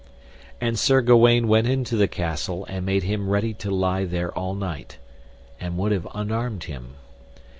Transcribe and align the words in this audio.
And 0.59 0.79
Sir 0.79 1.01
Gawaine 1.03 1.47
went 1.47 1.67
into 1.67 1.95
the 1.95 2.07
castle, 2.07 2.65
and 2.65 2.83
made 2.87 3.03
him 3.03 3.29
ready 3.29 3.53
to 3.53 3.69
lie 3.69 4.03
there 4.03 4.35
all 4.35 4.55
night, 4.55 4.97
and 5.59 5.77
would 5.77 5.91
have 5.91 6.07
unarmed 6.15 6.63
him. 6.63 6.95